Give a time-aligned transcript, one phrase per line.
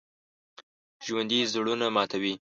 [1.05, 2.33] ژوندي زړونه ماتوي